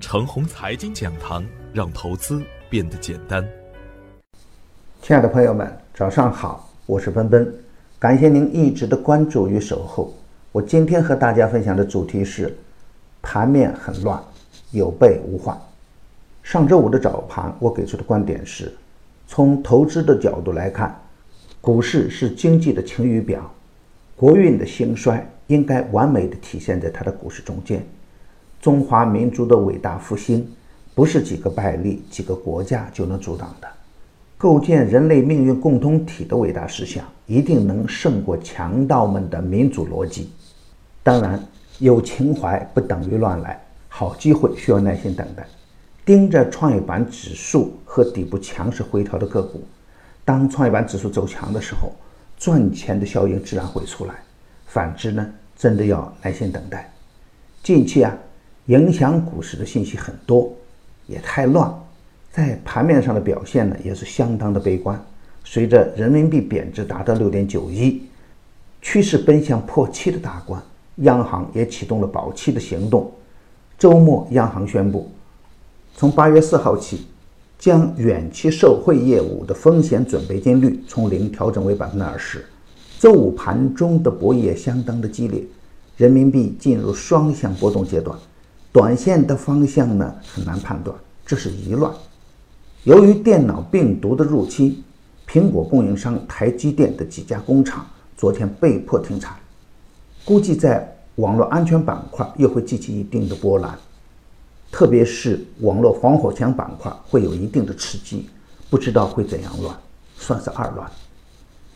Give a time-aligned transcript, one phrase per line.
[0.00, 3.46] 程红财经讲堂，让投资变得简单。
[5.02, 7.52] 亲爱的朋友们，早上好，我是奔奔，
[7.98, 10.14] 感谢您一直的关注与守候。
[10.52, 12.56] 我今天和大家分享的主题是：
[13.20, 14.22] 盘面很乱，
[14.70, 15.58] 有备无患。
[16.44, 18.72] 上周五的早盘，我给出的观点是：
[19.26, 20.96] 从投资的角度来看，
[21.60, 23.52] 股市是经济的晴雨表，
[24.14, 27.84] 国运的兴衰应该完美的体现在它的股市中间。
[28.60, 30.46] 中华民族的伟大复兴，
[30.94, 33.68] 不是几个败类、几个国家就能阻挡的。
[34.36, 40.30] 构建人类命运共同体的伟大思想，一定能胜过强盗们的民主逻辑。
[41.02, 41.40] 当然，
[41.78, 45.46] 有情怀不等于乱来，好机会需要耐心等待。
[46.04, 49.62] 盯着创业板指数和底部强势回调的个股，
[50.24, 51.92] 当创业板指数走强的时候，
[52.36, 54.14] 赚钱的效应自然会出来。
[54.66, 56.92] 反之呢，真的要耐心等待。
[57.62, 58.16] 近期啊。
[58.68, 60.52] 影响股市的信息很多，
[61.06, 61.74] 也太乱，
[62.30, 65.02] 在盘面上的表现呢也是相当的悲观。
[65.42, 68.02] 随着人民币贬值达到六点九一，
[68.82, 70.62] 趋势奔向破七的大关，
[70.96, 73.10] 央行也启动了保七的行动。
[73.78, 75.10] 周末，央行宣布，
[75.96, 77.06] 从八月四号起，
[77.58, 82.44] 将远期受惠业务的风险准备金率从零调整为百分之二十。
[82.98, 85.42] 周五盘中的博弈也相当的激烈，
[85.96, 88.14] 人民币进入双向波动阶段。
[88.72, 91.92] 短线的方向呢很难判断，这是疑乱。
[92.84, 94.82] 由于电脑病毒的入侵，
[95.26, 99.34] 苹果供应商台积电的几家工厂昨天被迫停产，
[100.24, 103.76] 估计在网络安全板块又会激起一定的波澜，
[104.70, 108.28] 特别是网络防火墙板块会有一定的刺激，
[108.70, 109.74] 不知道会怎样乱，
[110.16, 110.88] 算是二乱。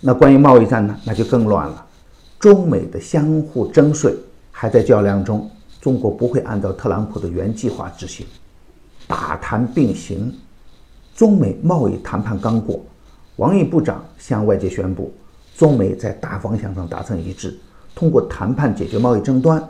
[0.00, 1.86] 那关于贸易战呢，那就更乱了，
[2.38, 4.14] 中美的相互征税
[4.50, 5.50] 还在较量中。
[5.80, 8.26] 中国不会按照特朗普的原计划执行，
[9.06, 10.32] 打谈并行。
[11.16, 12.80] 中美贸易谈判刚过，
[13.36, 15.12] 王毅部长向外界宣布，
[15.56, 17.58] 中美在大方向上达成一致，
[17.94, 19.62] 通过谈判解决贸易争端。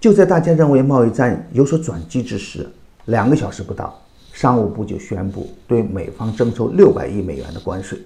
[0.00, 2.68] 就在大家认为贸易战有所转机之时，
[3.06, 4.00] 两个小时不到，
[4.32, 7.98] 商务部就宣布对美方征收六百亿美元的关税，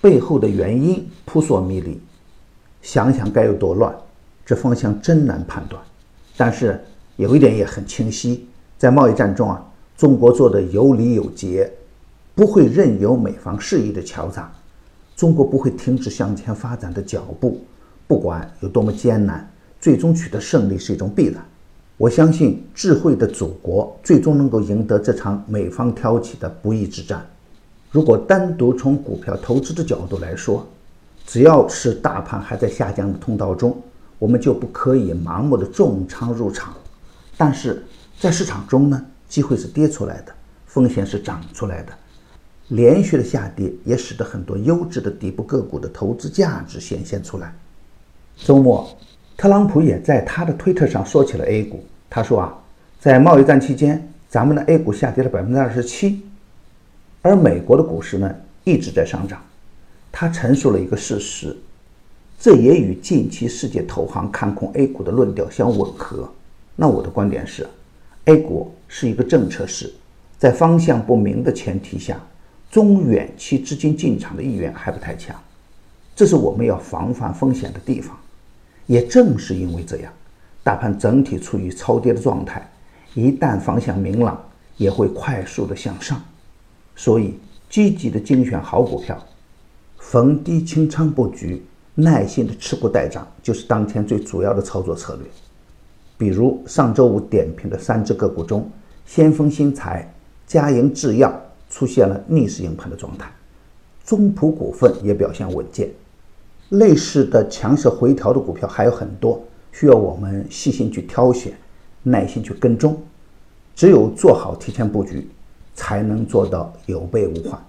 [0.00, 2.00] 背后的原因扑朔迷离，
[2.82, 3.94] 想想该有多乱，
[4.44, 5.80] 这方向真难判断。
[6.36, 6.82] 但是
[7.16, 9.64] 有一点也很清晰，在贸易战中啊，
[9.96, 11.72] 中国做的有理有节，
[12.34, 14.50] 不会任由美方肆意的敲诈，
[15.14, 17.60] 中国不会停止向前发展的脚步，
[18.08, 19.48] 不管有多么艰难，
[19.80, 21.44] 最终取得胜利是一种必然。
[21.96, 27.24] 我相信智慧的祖国最终能够赢得这场美方挑起的不义之战。
[27.92, 30.66] 如果单独从股票投资的角度来说，
[31.24, 33.80] 只要是大盘还在下降的通道中。
[34.24, 36.72] 我们就不可以盲目的重仓入场，
[37.36, 37.84] 但是
[38.18, 40.32] 在市场中呢，机会是跌出来的，
[40.64, 41.92] 风险是涨出来的。
[42.68, 47.54] 连续的下跌也使得很多优质的底部个股的投资价值显现出来。
[48.38, 48.96] 周末，
[49.36, 52.54] 特朗普也在他的推特上说起了 A 股，他说啊，
[52.98, 56.22] 在贸易战期间，咱们的 A 股下跌了百分之二十七，
[57.20, 59.38] 而美国的股市呢一直在上涨。
[60.10, 61.54] 他陈述了一个事实。
[62.44, 66.30] 这也与近期世界投行看空 A 股的论调相吻合。
[66.76, 67.66] 那我的观点是
[68.26, 69.90] ，A 股是一个政策市，
[70.36, 72.20] 在方向不明的前提下，
[72.70, 75.34] 中远期资金进场的意愿还不太强，
[76.14, 78.14] 这是我们要防范风险的地方。
[78.84, 80.12] 也正是因为这样，
[80.62, 82.70] 大盘整体处于超跌的状态，
[83.14, 84.38] 一旦方向明朗，
[84.76, 86.22] 也会快速的向上。
[86.94, 87.38] 所以，
[87.70, 89.18] 积极的精选好股票，
[89.96, 91.62] 逢低清仓布局。
[91.94, 95.26] 耐心的持股待涨，就是当前最主要的操作策略。
[96.18, 98.68] 比如上周五点评的三只个股中，
[99.06, 100.12] 先锋新材、
[100.46, 101.32] 嘉盈制药
[101.70, 103.30] 出现了逆势硬盘的状态，
[104.04, 105.88] 中普股份也表现稳健。
[106.70, 111.52] 类似的强势回调的股票还有很多，需要我们细心去挑选，
[112.02, 113.00] 耐心去跟踪。
[113.76, 115.28] 只有做好提前布局，
[115.74, 117.60] 才能做到有备无患。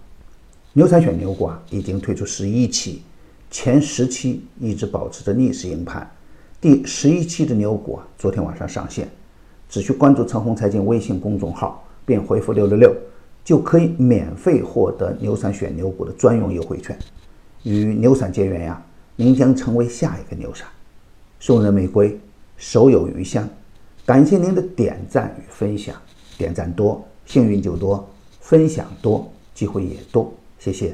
[0.73, 3.01] 牛散选牛股啊，已经推出十一期。
[3.55, 6.05] 前十期一直保持着逆势硬盘，
[6.59, 9.07] 第十一期的牛股啊，昨天晚上上线，
[9.69, 12.93] 只需关注“陈红财经”微信公众号，并回复“六六六”，
[13.45, 16.99] 就可以免费获得牛散选牛股的专用优惠券。
[17.63, 18.85] 与牛散结缘呀，
[19.15, 20.67] 您将成为下一个牛散。
[21.39, 22.19] 送人玫瑰，
[22.57, 23.47] 手有余香。
[24.05, 25.95] 感谢您的点赞与分享，
[26.37, 28.05] 点赞多，幸运就多；
[28.41, 30.29] 分享多，机会也多。
[30.59, 30.93] 谢谢。